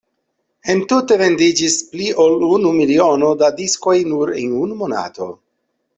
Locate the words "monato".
4.85-5.29